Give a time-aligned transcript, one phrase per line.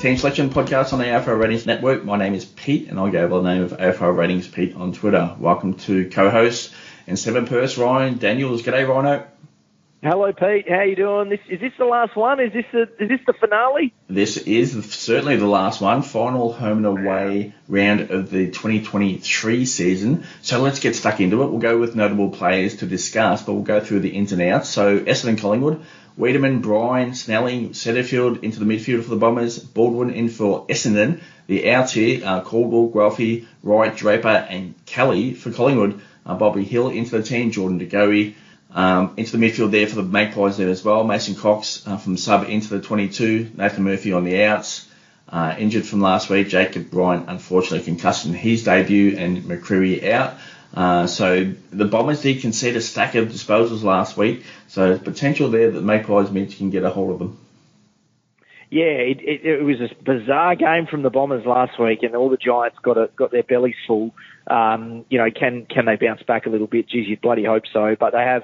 [0.00, 2.04] Team Selection podcast on the AFL Ratings Network.
[2.04, 4.92] My name is Pete, and I go by the name of AFL Ratings Pete on
[4.92, 5.34] Twitter.
[5.40, 6.72] Welcome to co-host
[7.08, 8.62] and seven Perth's Ryan Daniels.
[8.62, 9.26] G'day, Rhino.
[10.00, 10.70] Hello, Pete.
[10.70, 11.30] How you doing?
[11.30, 12.38] This is this the last one?
[12.38, 13.92] Is this the is this the finale?
[14.08, 20.24] This is certainly the last one, final home and away round of the 2023 season.
[20.42, 21.50] So let's get stuck into it.
[21.50, 24.68] We'll go with notable players to discuss, but we'll go through the ins and outs.
[24.68, 25.84] So Essendon Collingwood,
[26.18, 31.20] Weideman, Bryan, Snelling, Setterfield into the midfield for the Bombers, Baldwin in for Essendon.
[31.46, 36.00] The outs here are Caldwell, Guelfi, Wright, Draper, and Kelly for Collingwood.
[36.26, 38.34] Uh, Bobby Hill into the team, Jordan De Goey
[38.70, 41.04] um, into the midfield there for the Magpies there as well.
[41.04, 43.52] Mason Cox uh, from sub into the 22.
[43.56, 44.86] Nathan Murphy on the outs.
[45.30, 46.48] Uh, injured from last week.
[46.48, 50.34] Jacob Bryant, unfortunately, concussion his debut, and McCreery out.
[50.74, 54.44] Uh, so the Bombers did concede a stack of disposals last week.
[54.68, 57.38] So there's potential there that Magpies Mitch can get a hold of them.
[58.70, 62.28] Yeah, it, it, it was a bizarre game from the Bombers last week, and all
[62.28, 64.14] the Giants got a, got their bellies full.
[64.46, 66.88] Um, you know, can can they bounce back a little bit?
[66.88, 67.96] Geez, you bloody hope so.
[67.98, 68.42] But they have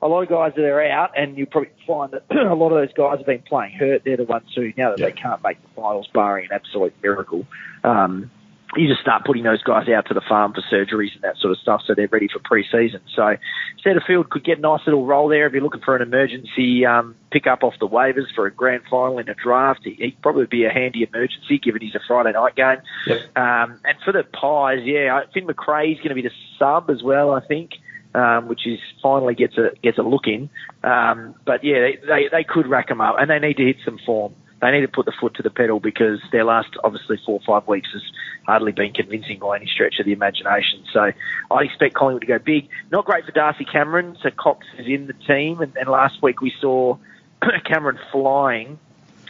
[0.00, 2.86] a lot of guys that are out, and you probably find that a lot of
[2.86, 4.02] those guys have been playing hurt.
[4.04, 5.06] They're the ones who now that yeah.
[5.06, 7.46] they can't make the finals, barring an absolute miracle.
[7.84, 8.32] Um,
[8.76, 11.52] you just start putting those guys out to the farm for surgeries and that sort
[11.52, 13.00] of stuff, so they're ready for pre-season.
[13.14, 13.36] So
[13.84, 17.14] Setterfield could get a nice little role there if you're looking for an emergency um,
[17.30, 19.80] pick-up off the waivers for a grand final in a draft.
[19.84, 22.78] He, would probably be a handy emergency given he's a Friday night game.
[23.06, 23.36] Yep.
[23.36, 27.32] Um, and for the Pies, yeah, Finn Macrae's going to be the sub as well,
[27.32, 27.72] I think.
[28.14, 30.50] Um, which is finally gets a gets a look in,
[30.84, 33.76] um, but yeah, they, they they could rack them up, and they need to hit
[33.86, 37.18] some form they need to put the foot to the pedal because their last, obviously,
[37.26, 38.02] four or five weeks has
[38.46, 40.84] hardly been convincing by any stretch of the imagination.
[40.92, 41.12] So
[41.50, 42.68] I expect Collingwood to go big.
[42.90, 44.16] Not great for Darcy Cameron.
[44.22, 46.96] So Cox is in the team, and, and last week we saw
[47.64, 48.78] Cameron flying,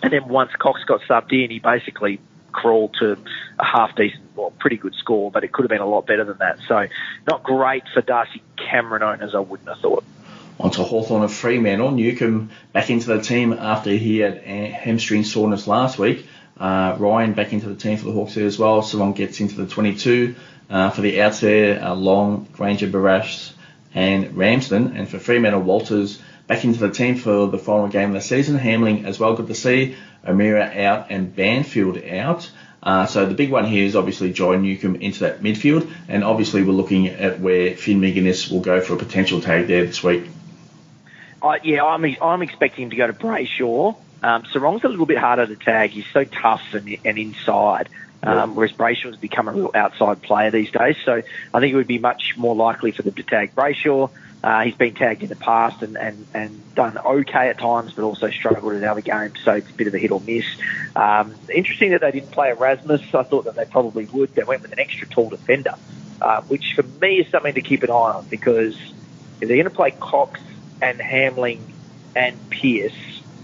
[0.03, 2.21] and then once Cox got subbed in, he basically
[2.53, 3.17] crawled to
[3.59, 6.25] a half decent, well, pretty good score, but it could have been a lot better
[6.25, 6.59] than that.
[6.69, 6.87] So
[7.27, 10.05] not great for Darcy Cameron owners, I wouldn't have thought
[10.61, 11.91] onto Hawthorn of Fremantle.
[11.91, 16.27] Newcombe back into the team after he had hamstring soreness last week.
[16.59, 18.83] Uh, Ryan back into the team for the Hawks there as well.
[18.83, 20.35] Savon gets into the 22
[20.71, 21.83] uh, for the outs there.
[21.83, 23.55] Uh, Long, Grainger-Barras,
[23.95, 24.97] and Ramsden.
[24.97, 28.59] And for Fremantle, Walters back into the team for the final game of the season.
[28.59, 29.97] Hamling as well, good to see.
[30.27, 32.51] O'Meara out and Banfield out.
[32.83, 36.65] Uh, so the big one here is obviously John Newcombe into that midfield, and obviously
[36.65, 40.25] we're looking at where Finn Maginness will go for a potential tag there this week.
[41.41, 43.97] I, yeah, I'm I'm expecting him to go to Brayshaw.
[44.23, 45.91] Um, Serong's a little bit harder to tag.
[45.91, 47.89] He's so tough and, and inside,
[48.23, 48.73] um, whereas
[49.03, 50.97] has become a real outside player these days.
[51.05, 51.23] So
[51.53, 54.11] I think it would be much more likely for them to tag Brayshaw.
[54.45, 58.03] Uh, he's been tagged in the past and, and, and done okay at times, but
[58.03, 60.45] also struggled in other games, so it's a bit of a hit or miss.
[60.97, 63.03] Um, interesting that they didn't play Erasmus.
[63.15, 64.35] I thought that they probably would.
[64.35, 65.75] They went with an extra tall defender,
[66.21, 68.75] uh, which for me is something to keep an eye on because
[69.41, 70.41] if they're going to play Cox
[70.81, 71.61] and Hamling
[72.17, 72.93] and Pearce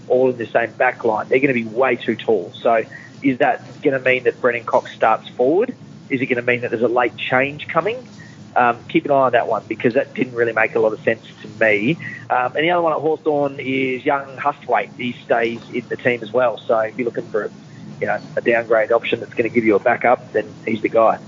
[0.09, 2.51] all in the same back line, they're going to be way too tall.
[2.55, 2.83] So
[3.21, 5.75] is that going to mean that Brennan Cox starts forward?
[6.09, 8.07] Is it going to mean that there's a late change coming?
[8.55, 11.01] Um, keep an eye on that one because that didn't really make a lot of
[11.01, 11.97] sense to me.
[12.29, 14.93] Um, and the other one at Hawthorn is young Hustwaite.
[14.95, 16.57] He stays in the team as well.
[16.57, 17.51] So if you're looking for a,
[18.01, 20.89] you know, a downgrade option that's going to give you a backup, then he's the
[20.89, 21.19] guy.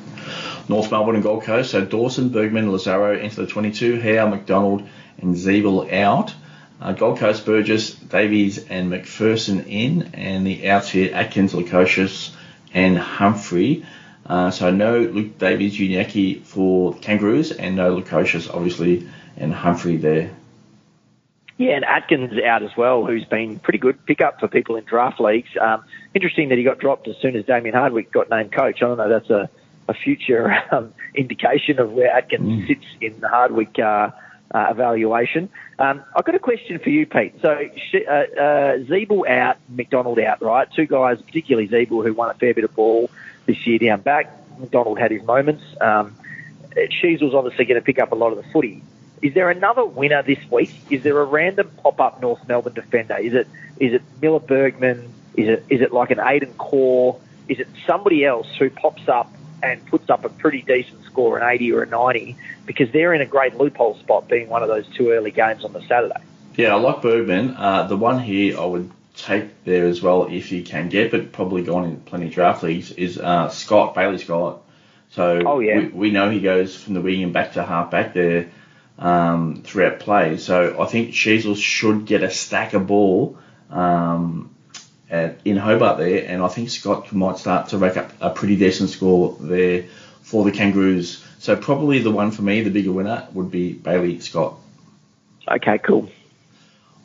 [0.67, 1.71] North Melbourne and Gold Coast.
[1.71, 3.99] So Dawson, Bergman, Lazzaro into the 22.
[3.99, 4.87] Howe, McDonald,
[5.19, 6.33] and Ziebell out.
[6.81, 12.33] Uh, Gold Coast Burgess, Davies and McPherson in, and the outs here Atkins, Lukosius,
[12.73, 13.85] and Humphrey.
[14.25, 20.31] Uh, so no Luke Davies-Uniacke for Kangaroos, and no Lukosius, obviously, and Humphrey there.
[21.57, 25.19] Yeah, and Atkins out as well, who's been pretty good pickup for people in draft
[25.19, 25.49] leagues.
[25.61, 25.83] Um,
[26.15, 28.77] interesting that he got dropped as soon as Damien Hardwick got named coach.
[28.81, 29.47] I don't know, that's a,
[29.87, 32.67] a future um, indication of where Atkins mm.
[32.67, 34.09] sits in the Hardwick uh,
[34.53, 35.49] uh, evaluation.
[35.79, 37.35] Um, I've got a question for you, Pete.
[37.41, 40.67] So, uh, uh, Ziebell out, McDonald out, right?
[40.73, 43.09] Two guys, particularly Ziebell, who won a fair bit of ball
[43.45, 44.29] this year down back.
[44.59, 45.63] McDonald had his moments.
[45.79, 46.15] Um,
[46.75, 48.83] Sheezel's obviously going to pick up a lot of the footy.
[49.21, 50.73] Is there another winner this week?
[50.89, 53.17] Is there a random pop-up North Melbourne defender?
[53.17, 53.47] Is it
[53.79, 55.13] is it Miller Bergman?
[55.35, 57.19] Is it is it like an Aiden Corr?
[57.47, 59.31] Is it somebody else who pops up
[59.63, 62.35] and puts up a pretty decent score, an 80 or a 90,
[62.65, 65.73] because they're in a great loophole spot, being one of those two early games on
[65.73, 66.21] the Saturday.
[66.55, 67.55] Yeah, I like Bergman.
[67.55, 71.31] Uh, the one here I would take there as well if you can get, but
[71.31, 74.61] probably gone in plenty of draft leagues, is uh, Scott, Bailey Scott.
[75.09, 75.79] So oh, yeah.
[75.79, 78.49] we, we know he goes from the wing and back to half back there
[78.97, 80.37] um, throughout play.
[80.37, 83.37] So I think Sheezel should get a stack of ball
[83.69, 84.55] um,
[85.11, 88.55] at, in Hobart there, and I think Scott might start to rack up a pretty
[88.55, 89.85] decent score there
[90.21, 91.23] for the Kangaroos.
[91.39, 94.55] So probably the one for me, the bigger winner, would be Bailey Scott.
[95.47, 96.09] Okay, cool.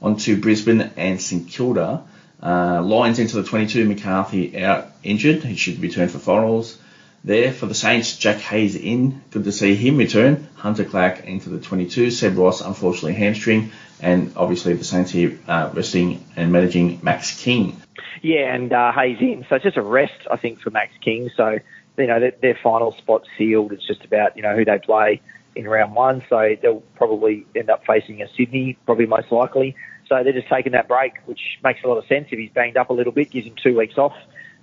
[0.01, 2.05] On to Brisbane and St Kilda.
[2.43, 5.43] Uh, Lions into the 22, McCarthy out injured.
[5.43, 6.79] He should return for finals.
[7.27, 9.21] There for the Saints, Jack Hayes in.
[9.33, 10.47] Good to see him return.
[10.55, 12.13] Hunter Clark into the 22.
[12.13, 13.73] Seb Ross, unfortunately, hamstring.
[14.01, 17.83] And obviously the Saints here uh, resting and managing Max King.
[18.23, 19.45] Yeah, and uh, Hayes in.
[19.49, 21.29] So it's just a rest, I think, for Max King.
[21.37, 21.59] So,
[21.99, 23.73] you know, their, their final spot sealed.
[23.73, 25.21] It's just about, you know, who they play
[25.57, 26.23] in round one.
[26.31, 29.75] So they'll probably end up facing a Sydney, probably most likely.
[30.09, 32.29] So they're just taking that break, which makes a lot of sense.
[32.31, 34.15] If he's banged up a little bit, gives him two weeks off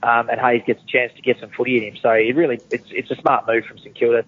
[0.03, 2.00] um, and Hayes gets a chance to get some footy in him.
[2.01, 4.25] So it really, it's it's a smart move from St Kilda.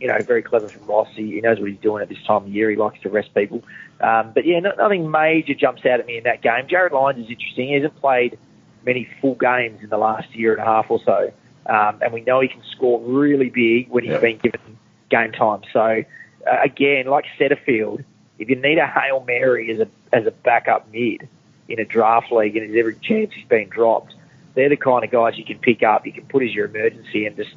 [0.00, 1.08] You know, very clever from Ross.
[1.16, 2.70] He, he knows what he's doing at this time of year.
[2.70, 3.64] He likes to rest people.
[4.00, 6.68] Um, but yeah, nothing major jumps out at me in that game.
[6.68, 7.68] Jarryd Lyons is interesting.
[7.68, 8.38] He hasn't played
[8.84, 11.32] many full games in the last year and a half or so,
[11.66, 14.20] um, and we know he can score really big when he's yep.
[14.20, 14.78] been given
[15.10, 15.62] game time.
[15.72, 16.04] So
[16.46, 18.04] uh, again, like Setterfield,
[18.38, 21.28] if you need a hail mary as a as a backup mid
[21.66, 24.14] in a draft league, and there's every chance he's been dropped
[24.58, 27.26] they're the kind of guys you can pick up, you can put as your emergency
[27.26, 27.54] and just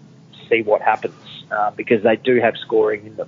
[0.48, 1.16] see what happens
[1.50, 3.28] uh, because they do have scoring in them.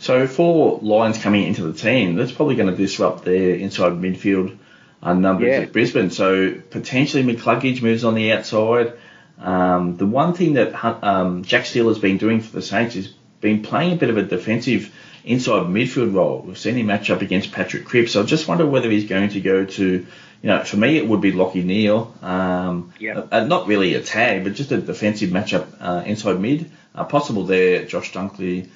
[0.00, 4.58] So for Lions coming into the team, that's probably going to disrupt their inside midfield
[5.00, 5.60] uh, numbers yeah.
[5.60, 6.10] at Brisbane.
[6.10, 8.94] So potentially McCluggage moves on the outside.
[9.38, 10.74] Um, the one thing that
[11.04, 14.16] um, Jack Steele has been doing for the Saints is been playing a bit of
[14.16, 14.92] a defensive
[15.22, 16.42] inside midfield role.
[16.44, 18.12] We've seen him match up against Patrick Cripps.
[18.12, 20.06] So I just wonder whether he's going to go to
[20.44, 22.14] you know, for me, it would be Lachie Neale.
[22.20, 23.22] Um, yeah.
[23.32, 26.70] Uh, not really a tag, but just a defensive matchup uh, inside mid.
[26.94, 28.68] Uh, possible there, Josh Dunkley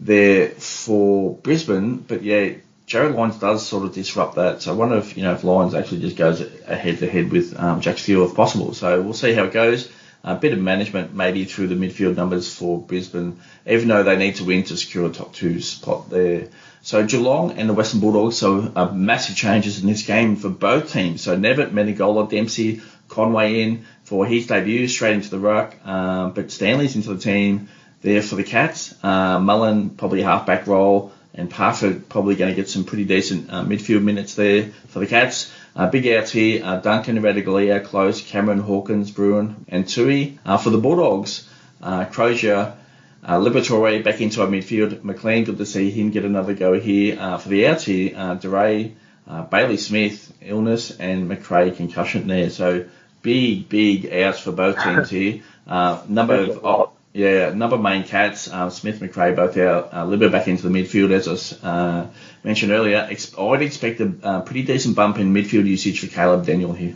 [0.00, 1.98] there for Brisbane.
[1.98, 2.54] But yeah,
[2.86, 4.62] Jarryd Lyons does sort of disrupt that.
[4.62, 7.60] So I wonder if, you know, if Lyons actually just goes head to head with
[7.60, 8.72] um, Jack Steele if possible.
[8.72, 9.92] So we'll see how it goes.
[10.24, 14.36] A bit of management maybe through the midfield numbers for Brisbane, even though they need
[14.36, 16.48] to win to secure a top two spot there.
[16.82, 20.92] So Geelong and the Western Bulldogs, so uh, massive changes in this game for both
[20.92, 21.22] teams.
[21.22, 25.76] So Knevitt, Menegola, Dempsey, Conway in for his debut, straight into the ruck.
[25.84, 27.68] Uh, but Stanley's into the team
[28.00, 28.94] there for the Cats.
[29.02, 33.62] Uh, Mullen probably halfback role, and Parfitt probably going to get some pretty decent uh,
[33.62, 35.52] midfield minutes there for the Cats.
[35.74, 40.38] Uh, big outs here, uh, Duncan, Ratugolea, Close, Cameron, Hawkins, Bruhn, and Tuohy.
[40.44, 41.48] Uh, for the Bulldogs,
[41.80, 42.76] uh, Crozier,
[43.24, 45.04] uh, Liberatore back into our midfield.
[45.04, 47.18] McLean, good to see him get another go here.
[47.18, 48.94] Uh, for the outs here, uh, DeRay,
[49.28, 52.50] uh, Bailey Smith, illness, and Macrae, concussion there.
[52.50, 52.86] So
[53.22, 55.42] big, big outs for both teams here.
[55.66, 59.90] Uh, number of, oh, yeah, number of main cats, uh, Smith, Macrae, both out.
[59.92, 62.06] Uh, Libba back into the midfield, as I uh,
[62.42, 63.06] mentioned earlier.
[63.08, 66.94] Ex- I'd expect a uh, pretty decent bump in midfield usage for Caleb Daniel here.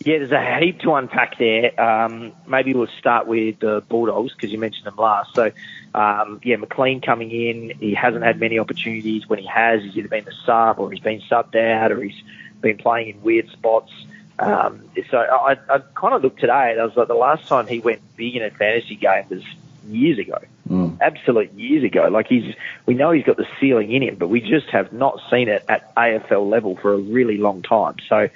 [0.00, 1.78] Yeah, there's a heap to unpack there.
[1.80, 5.34] Um, maybe we'll start with the Bulldogs because you mentioned them last.
[5.34, 5.50] So,
[5.92, 9.28] um, yeah, McLean coming in, he hasn't had many opportunities.
[9.28, 12.20] When he has, he's either been the sub or he's been subbed out or he's
[12.60, 13.92] been playing in weird spots.
[14.38, 17.66] Um, so I, I kind of looked today and I was like, the last time
[17.66, 19.42] he went big in a fantasy game was
[19.88, 20.96] years ago, mm.
[21.00, 22.06] absolute years ago.
[22.08, 22.54] Like he's,
[22.86, 25.64] we know he's got the ceiling in him, but we just have not seen it
[25.68, 27.96] at AFL level for a really long time.
[28.08, 28.28] So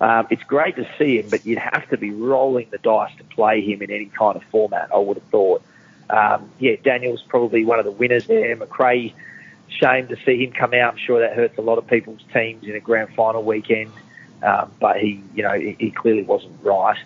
[0.00, 3.24] um, it's great to see him, but you'd have to be rolling the dice to
[3.24, 5.62] play him in any kind of format, I would have thought.
[6.08, 8.54] Um, yeah, Daniel's probably one of the winners there.
[8.56, 9.14] Macrae,
[9.68, 10.94] shame to see him come out.
[10.94, 13.90] I'm sure that hurts a lot of people's teams in a grand final weekend,
[14.42, 16.98] um, but he, you know, he, he clearly wasn't right.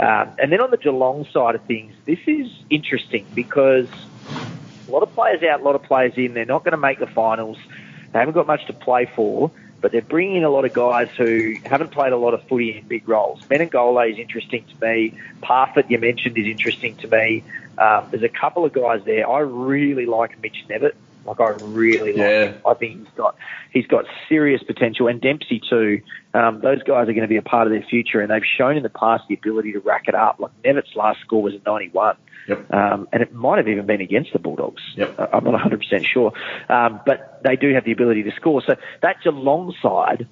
[0.00, 3.88] Um, and then on the Geelong side of things, this is interesting because
[4.88, 6.34] a lot of players out, a lot of players in.
[6.34, 7.58] They're not going to make the finals.
[8.12, 11.08] They haven't got much to play for but they're bringing in a lot of guys
[11.16, 13.40] who haven't played a lot of footy in big roles.
[13.42, 15.14] Menegola is interesting to me.
[15.40, 17.44] Parfitt, you mentioned, is interesting to me.
[17.78, 19.28] Um, there's a couple of guys there.
[19.28, 20.94] I really like Mitch Knevitt.
[21.28, 22.44] Like I really like yeah.
[22.46, 22.62] him.
[22.66, 23.36] I think he's got
[23.72, 26.00] he's got serious potential, and Dempsey too.
[26.34, 28.76] Um, those guys are going to be a part of their future, and they've shown
[28.76, 30.38] in the past the ability to rack it up.
[30.38, 32.16] Like Knevitt's last score was a 91.
[32.48, 32.72] Yep.
[32.72, 34.82] Um, and it might have even been against the Bulldogs.
[34.96, 35.18] Yep.
[35.32, 36.32] I'm not 100% sure.
[36.68, 38.62] Um, but they do have the ability to score.
[38.66, 40.26] So that's alongside,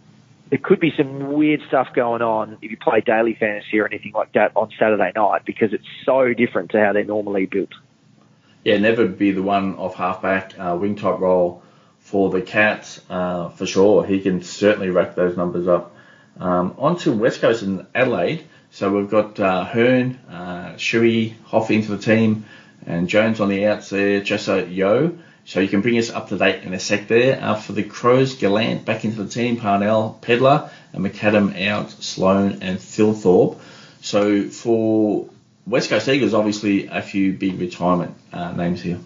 [0.50, 4.12] there could be some weird stuff going on if you play daily fantasy or anything
[4.14, 7.72] like that on Saturday night because it's so different to how they're normally built.
[8.66, 11.62] Yeah, never be the one off halfback, uh, wing type role
[12.00, 14.04] for the Cats uh, for sure.
[14.04, 15.94] He can certainly rack those numbers up.
[16.40, 18.44] Um, on to West Coast and Adelaide.
[18.72, 22.44] So we've got uh, Hurn, uh, Shuey, Hoff into the team,
[22.84, 25.16] and Jones on the outs there, Jessa Yeo.
[25.44, 27.40] So you can bring us up to date in a sec there.
[27.40, 32.62] Uh, for the Crows, Gallant back into the team, Parnell, Pedlar, and McAdam out, Sloan
[32.62, 33.60] and Thilthorpe.
[34.00, 35.28] So for
[35.66, 38.98] West Coast Eagles, obviously a few big retirement uh, names here.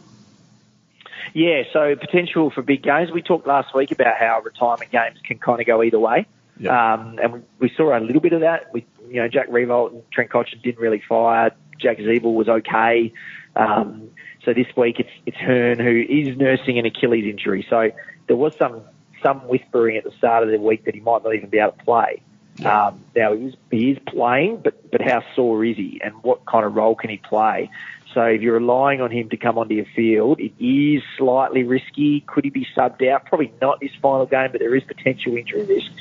[1.32, 3.10] Yeah, so potential for big games.
[3.12, 6.26] We talked last week about how retirement games can kind of go either way.
[6.58, 6.72] Yep.
[6.72, 8.72] Um, and we, we, saw a little bit of that.
[8.72, 11.52] We, you know, Jack Riewoldt and Trent Cotchin didn't really fire.
[11.80, 13.12] Jack Ziebell was okay.
[13.56, 14.10] Um,
[14.44, 17.66] so this week it's it's Hurn who is nursing an Achilles injury.
[17.70, 17.90] So
[18.26, 18.82] there was some
[19.22, 21.72] some whispering at the start of the week that he might not even be able
[21.72, 22.22] to play.
[22.64, 23.34] Um, now
[23.70, 27.10] he is playing, but but how sore is he, and what kind of role can
[27.10, 27.70] he play?
[28.14, 32.24] So if you're relying on him to come onto your field, it is slightly risky.
[32.26, 33.24] Could he be subbed out?
[33.26, 35.92] Probably not this final game, but there is potential injury risk.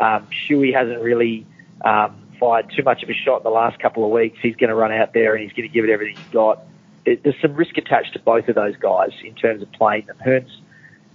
[0.00, 1.46] Um, Shuey hasn't really
[1.84, 4.38] um, fired too much of a shot in the last couple of weeks.
[4.40, 6.64] He's going to run out there and he's going to give it everything he's got.
[7.04, 10.16] It, there's some risk attached to both of those guys in terms of playing them.
[10.24, 10.60] Hurn's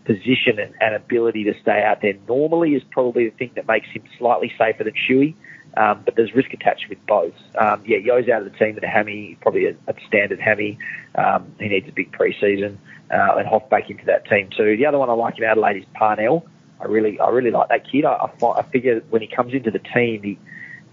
[0.05, 3.87] position and, and ability to stay out there normally is probably the thing that makes
[3.87, 5.35] him slightly safer than Shuey.
[5.75, 7.33] Um, but there's risk attached with both.
[7.59, 10.77] Um, yeah, Yeo's out of the team with a hammy, probably a, a standard hammy.
[11.15, 12.77] Um, he needs a big preseason,
[13.09, 14.77] uh, and Hoff back into that team too.
[14.77, 16.45] The other one I like in Adelaide is Parnell.
[16.79, 18.05] I really, I really like that kid.
[18.05, 20.37] I, I, I figure when he comes into the team, he,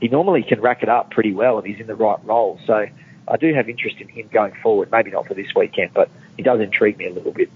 [0.00, 2.58] he normally can rack it up pretty well if he's in the right role.
[2.66, 2.86] So
[3.28, 4.90] I do have interest in him going forward.
[4.90, 7.50] Maybe not for this weekend, but he does intrigue me a little bit.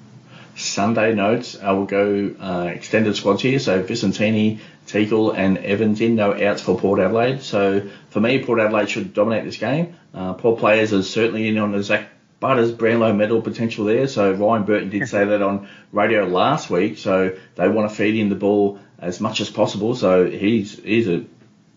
[0.56, 3.58] Sunday notes, I will go uh, extended squads here.
[3.58, 7.42] So Vicentini, Teakle, and Evans in, no outs for Port Adelaide.
[7.42, 9.96] So for me, Port Adelaide should dominate this game.
[10.12, 12.08] Uh, Port players are certainly in on the Zak
[12.40, 14.06] Butters Brownlow medal potential there.
[14.06, 16.99] So Ryan Burton did say that on radio last week.
[16.99, 19.94] So they want to feed him the ball as much as possible.
[19.94, 21.25] So he's he's a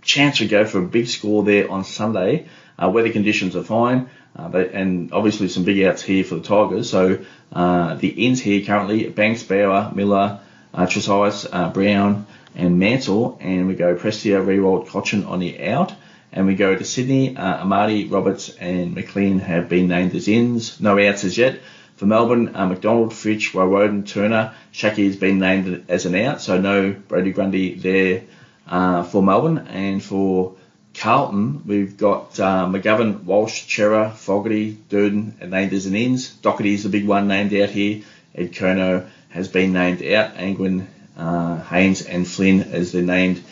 [0.07, 2.47] chance to go for a big score there on Sunday.
[2.81, 4.09] Uh, weather conditions are fine.
[4.35, 6.89] Uh, but, and obviously some big outs here for the Tigers.
[6.89, 7.19] So
[7.51, 10.39] uh, the ins here currently, Banks, Bauer, Miller,
[10.73, 13.37] uh, uh, Brown, and Mansell.
[13.41, 15.93] And we go Prestia, Riewoldt, Cotchin on the out.
[16.31, 20.79] And we go to Sydney, uh, Amati, Roberts, and McLean have been named as ins.
[20.79, 21.59] No outs as yet.
[21.95, 26.59] For Melbourne, uh, McDonald, Fritsch, Woewodin, Turner, Shaki has been named as an out, so
[26.59, 28.21] no Brodie Grundy there
[28.67, 29.67] uh, for Melbourne.
[29.67, 30.55] And for
[30.93, 36.33] Carlton, we've got uh, McGovern, Walsh, Cerra, Fogarty, Durdin named as an ins.
[36.37, 38.03] Docherty is the big one named out here.
[38.35, 40.35] Ed Curnow has been named out.
[40.35, 43.43] Angwin, uh, Haynes, and Flynn as the named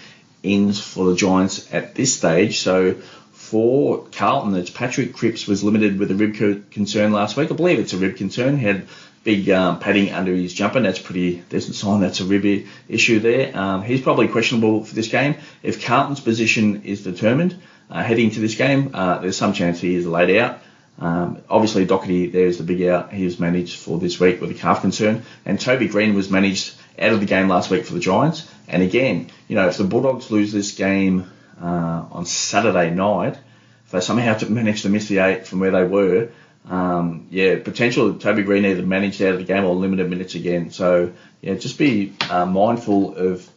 [0.43, 2.59] ins for the Giants at this stage.
[2.59, 2.95] So
[3.31, 7.51] for Carlton, it's Patrick Cripps was limited with a rib concern last week.
[7.51, 8.57] I believe it's a rib concern.
[8.57, 8.87] Had
[9.25, 10.77] big um, padding under his jumper.
[10.77, 13.57] And That's pretty decent sign that's a rib issue there.
[13.57, 15.35] Um, he's probably questionable for this game.
[15.61, 19.95] If Carlton's position is determined uh, heading to this game, uh, there's some chance he
[19.95, 20.61] is laid out.
[20.97, 23.11] Um, obviously, Docherty, there's the big out.
[23.11, 25.23] He was managed for this week with a calf concern.
[25.43, 28.49] And Toby Greene was managed out of the game last week for the Giants.
[28.67, 31.29] And again, you know, if the Bulldogs lose this game
[31.61, 33.37] uh, on Saturday night,
[33.85, 36.29] if they somehow to manage to miss the eight from where they were,
[36.69, 40.71] um, yeah, potential Toby Greene either managed out of the game or limited minutes again.
[40.71, 43.47] So yeah, just be uh, mindful of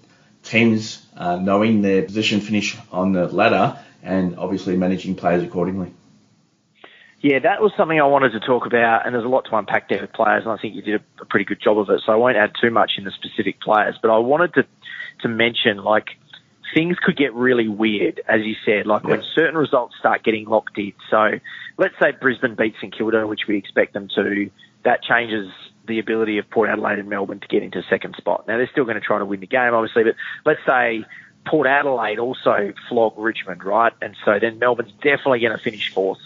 [0.43, 5.93] teams uh, knowing their position finish on the ladder and obviously managing players accordingly.
[7.21, 9.89] Yeah, that was something I wanted to talk about, and there's a lot to unpack
[9.89, 12.01] there with players, and I think you did a pretty good job of it.
[12.07, 14.67] So I won't add too much in the specific players, but I wanted to
[15.23, 16.11] to mention like
[16.75, 19.11] things could get really weird, as you said, like yeah.
[19.11, 20.93] when certain results start getting locked in.
[21.11, 21.39] So
[21.77, 24.51] let's say Brisbane beats St Kilda, which we expect them to,
[24.85, 25.51] that changes
[25.87, 28.47] the ability of Port Adelaide and Melbourne to get into second spot.
[28.47, 31.05] Now they're still going to try to win the game, obviously, but let's say
[31.47, 33.93] Port Adelaide also flog Richmond, right?
[34.03, 36.21] And so then Melbourne's definitely going to finish fourth.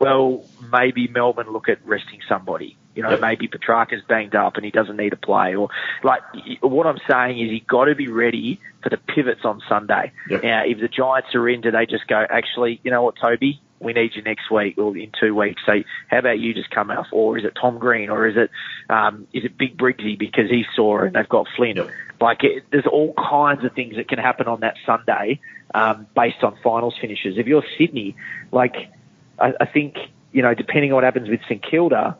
[0.00, 2.76] Well, maybe Melbourne look at resting somebody.
[2.94, 3.20] You know, yep.
[3.20, 5.54] maybe Petrarca's banged up and he doesn't need to play.
[5.54, 5.68] Or
[6.02, 6.22] like
[6.60, 10.12] what I'm saying is, he got to be ready for the pivots on Sunday.
[10.30, 10.42] Yep.
[10.42, 12.24] Now, if the Giants are in, do they just go?
[12.28, 13.60] Actually, you know what, Toby?
[13.84, 15.62] we need you next week or in two weeks.
[15.66, 17.06] So how about you just come off?
[17.12, 18.08] Or is it Tom Green?
[18.08, 18.50] Or is it
[18.88, 21.76] um, is it Big Briggsy because he saw and they've got Flynn?
[21.76, 21.90] Yep.
[22.20, 25.40] Like it, there's all kinds of things that can happen on that Sunday
[25.74, 27.36] um, based on finals finishes.
[27.36, 28.16] If you're Sydney,
[28.50, 28.74] like
[29.38, 29.96] I, I think
[30.32, 32.16] you know, depending on what happens with St Kilda,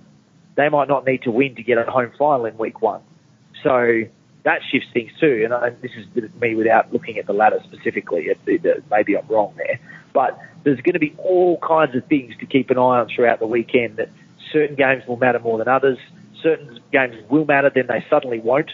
[0.57, 3.01] they might not need to win to get a home final in week one.
[3.63, 4.03] So
[4.45, 5.47] that shifts things too.
[5.51, 6.07] And this is
[6.41, 8.29] me without looking at the ladder specifically.
[8.91, 9.81] Maybe I'm wrong there,
[10.13, 13.41] but there's going to be all kinds of things to keep an eye on throughout
[13.41, 13.97] the weekend.
[13.97, 14.11] That
[14.53, 15.99] certain games will matter more than others.
[16.43, 18.71] Certain games will matter, then they suddenly won't.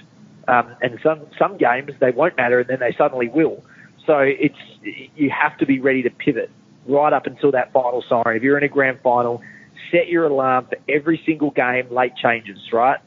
[0.49, 3.63] Um, and some some games they won't matter, and then they suddenly will.
[4.07, 6.51] So it's you have to be ready to pivot
[6.87, 8.37] right up until that final siren.
[8.37, 9.43] If you're in a grand final,
[9.91, 12.99] set your alarm for every single game late changes, right?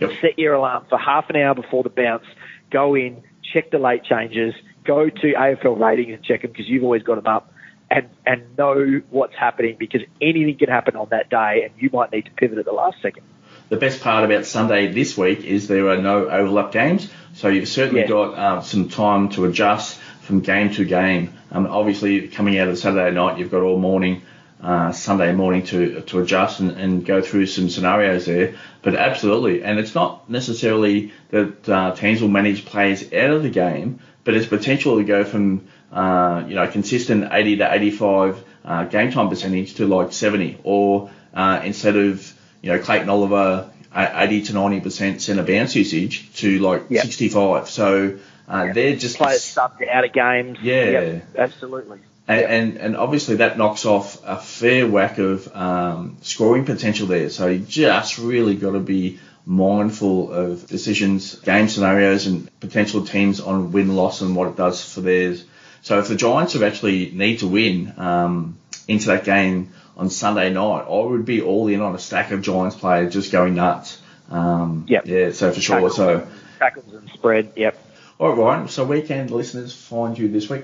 [0.00, 0.10] Yep.
[0.20, 2.24] Set your alarm for half an hour before the bounce.
[2.70, 3.22] Go in,
[3.52, 7.16] check the late changes, go to AFL ratings and check them because you've always got
[7.16, 7.52] them up.
[7.90, 12.10] And, and know what's happening because anything can happen on that day and you might
[12.10, 13.22] need to pivot at the last second.
[13.68, 17.68] The best part about Sunday this week is there are no overlap games, so you've
[17.68, 18.06] certainly Yeah.
[18.06, 21.34] got uh, some time to adjust from game to game.
[21.50, 24.22] Um, obviously, coming out of Saturday night, you've got all morning,
[24.62, 28.54] uh, Sunday morning to to adjust and, and go through some scenarios there.
[28.82, 33.50] But absolutely, and it's not necessarily that uh, teams will manage players out of the
[33.50, 38.84] game, but it's potential to go from uh, you know consistent 80 to 85 uh,
[38.84, 44.10] game time percentage to like 70, or uh, instead of you know Clayton Oliver uh,
[44.14, 47.02] 80 to 90 percent centre bounce usage to like Yeah.
[47.02, 47.68] 65.
[47.68, 50.58] So uh, they're just Players subbed out of games.
[50.62, 50.90] Yeah.
[50.90, 51.98] Yep, absolutely.
[52.28, 52.50] And, Yep.
[52.50, 57.30] and and obviously that knocks off a fair whack of um, scoring potential there.
[57.30, 63.40] So you just really got to be mindful of decisions, game scenarios, and potential teams
[63.40, 65.44] on win loss and what it does for theirs.
[65.82, 70.52] So if the Giants have actually need to win um, into that game on Sunday
[70.52, 74.00] night, I would be all in on a stack of Giants players just going nuts.
[74.30, 75.06] Um, Yep.
[75.06, 75.76] Yeah, so for sure.
[75.76, 75.96] Tackles.
[75.96, 76.28] So.
[76.60, 77.76] Tackles and spread, yep.
[78.20, 78.68] All right, Ryan.
[78.68, 80.62] So where can listeners find you this week?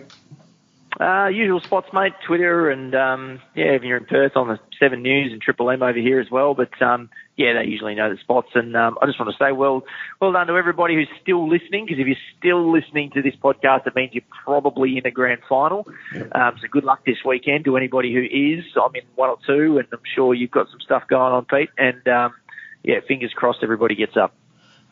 [1.00, 2.12] Uh, usual spots, mate.
[2.26, 5.82] Twitter and um, yeah, if you're in Perth on the Seven News and Triple M
[5.82, 6.54] over here as well.
[6.54, 8.48] But um, yeah, they usually know the spots.
[8.56, 9.84] And um, I just want to say, well,
[10.20, 11.86] well done to everybody who's still listening.
[11.86, 15.40] Because if you're still listening to this podcast, it means you're probably in a grand
[15.48, 15.86] final.
[16.32, 18.64] Um, so good luck this weekend to anybody who is.
[18.74, 21.70] I'm in one or two, and I'm sure you've got some stuff going on, Pete.
[21.78, 22.34] And um,
[22.82, 24.34] yeah, fingers crossed everybody gets up.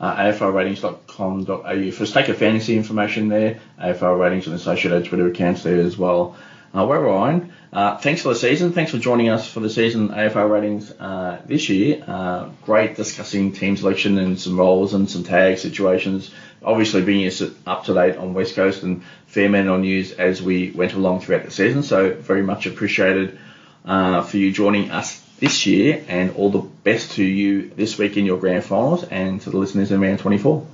[0.01, 3.61] Uh, aflratings.com.au for stake of fantasy information there.
[3.81, 6.37] AFL ratings and associated Twitter accounts there as well.
[6.77, 7.53] Uh, we're Ryan.
[7.73, 8.73] Uh, thanks for the season.
[8.73, 12.05] Thanks for joining us for the season AFL ratings uh, this year.
[12.07, 16.31] Uh, great discussing team selection and some roles and some tag situations.
[16.63, 20.93] Obviously us up to date on West Coast and Fairman on news as we went
[20.95, 21.83] along throughout the season.
[21.83, 23.39] So very much appreciated
[23.85, 28.17] uh, for you joining us this year and all the best to you this week
[28.17, 30.65] in your grand finals and to the listeners in round 24.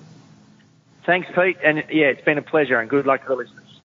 [1.07, 1.57] Thanks, Pete.
[1.65, 3.62] And yeah, it's been a pleasure, and good luck to the listeners.